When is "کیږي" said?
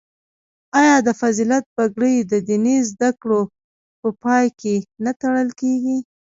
5.61-5.97